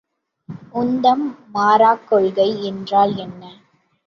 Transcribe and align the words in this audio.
உந்தம் 0.73 1.23
மாறாக் 1.51 2.07
கொள்கை 2.07 2.63
என்றால் 2.63 3.15
என்ன? 3.17 3.43